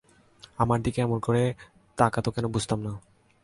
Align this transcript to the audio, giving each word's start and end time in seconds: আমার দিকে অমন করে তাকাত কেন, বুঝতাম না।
আমার 0.57 0.79
দিকে 0.81 0.99
অমন 1.03 1.19
করে 1.19 1.53
তাকাত 1.97 2.29
কেন, 2.29 2.45
বুঝতাম 2.47 2.79
না। 2.79 2.91